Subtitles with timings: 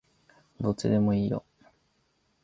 [0.59, 1.45] どっちでもいいよ